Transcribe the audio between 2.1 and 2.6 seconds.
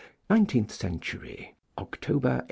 1885.